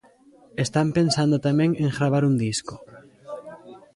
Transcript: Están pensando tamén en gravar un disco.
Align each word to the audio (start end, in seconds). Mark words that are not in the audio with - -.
Están 0.65 0.87
pensando 0.97 1.37
tamén 1.47 1.69
en 1.83 1.89
gravar 1.97 2.23
un 2.29 2.35
disco. 2.45 2.75